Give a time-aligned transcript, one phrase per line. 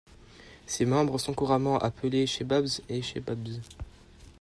[0.65, 3.61] Ses membres sont couramment appelés shebabs ou chebabs.